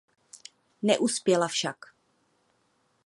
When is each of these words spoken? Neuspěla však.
Neuspěla 0.83 1.47
však. 1.47 1.85